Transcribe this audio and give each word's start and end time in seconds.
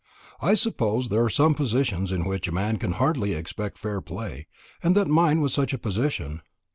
I 0.41 0.55
suppose 0.55 1.09
there 1.09 1.23
are 1.23 1.29
some 1.29 1.53
positions 1.53 2.11
in 2.11 2.25
which 2.25 2.47
a 2.47 2.51
man 2.51 2.77
can 2.77 2.93
hardly 2.93 3.33
expect 3.33 3.77
fair 3.77 4.01
play, 4.01 4.47
and 4.81 4.95
that 4.95 5.07
mine 5.07 5.41
was 5.41 5.53
such 5.53 5.73
a 5.73 5.77
position. 5.77 6.41